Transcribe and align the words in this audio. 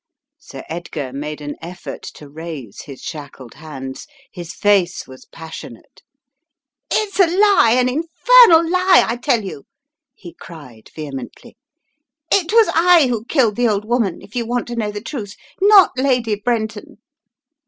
Sir 0.39 0.63
Edgar 0.67 1.13
made 1.13 1.41
an 1.41 1.55
effort 1.61 2.01
to 2.15 2.27
raise 2.27 2.81
his 2.85 3.03
shackled 3.03 3.53
hands. 3.53 4.07
His 4.31 4.51
face 4.51 5.07
was 5.07 5.25
passionate. 5.27 6.01
"It's 6.89 7.19
a 7.19 7.27
lie, 7.27 7.75
an 7.77 7.87
infernal 7.87 8.67
lie, 8.67 9.05
I 9.07 9.15
tell 9.17 9.43
you!" 9.45 9.65
he 10.15 10.33
cried, 10.33 10.89
vehemently. 10.95 11.55
"It 12.31 12.51
was 12.51 12.71
I 12.73 13.09
who 13.09 13.25
killed 13.25 13.55
the 13.57 13.67
old 13.67 13.85
woman, 13.85 14.23
if 14.23 14.35
you 14.35 14.43
want 14.47 14.65
to 14.69 14.75
know 14.75 14.89
the 14.91 15.01
truth. 15.01 15.35
Not 15.61 15.91
Lady 15.95 16.33
Brenton 16.33 16.97